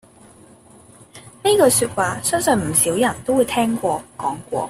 [1.43, 4.59] 呢句說話相信唔少人都會聽過講過